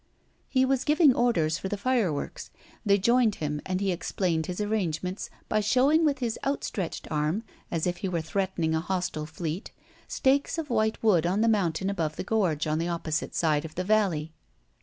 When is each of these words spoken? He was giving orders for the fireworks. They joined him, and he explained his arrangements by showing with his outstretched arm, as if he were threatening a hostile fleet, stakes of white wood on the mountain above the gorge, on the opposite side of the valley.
He 0.49 0.65
was 0.65 0.83
giving 0.83 1.13
orders 1.13 1.59
for 1.59 1.67
the 1.69 1.77
fireworks. 1.77 2.49
They 2.83 2.97
joined 2.97 3.35
him, 3.35 3.61
and 3.67 3.79
he 3.79 3.91
explained 3.91 4.47
his 4.47 4.59
arrangements 4.59 5.29
by 5.47 5.59
showing 5.59 6.03
with 6.03 6.17
his 6.17 6.39
outstretched 6.43 7.07
arm, 7.11 7.43
as 7.69 7.85
if 7.85 7.97
he 7.97 8.09
were 8.09 8.21
threatening 8.23 8.73
a 8.73 8.81
hostile 8.81 9.27
fleet, 9.27 9.71
stakes 10.07 10.57
of 10.57 10.71
white 10.71 11.03
wood 11.03 11.27
on 11.27 11.41
the 11.41 11.47
mountain 11.47 11.87
above 11.87 12.15
the 12.15 12.23
gorge, 12.23 12.65
on 12.65 12.79
the 12.79 12.87
opposite 12.89 13.35
side 13.35 13.63
of 13.63 13.75
the 13.75 13.83
valley. 13.83 14.33